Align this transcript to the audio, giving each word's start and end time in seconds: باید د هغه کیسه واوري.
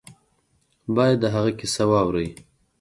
باید 0.95 1.17
د 1.21 1.25
هغه 1.35 1.51
کیسه 1.59 1.83
واوري. 1.89 2.29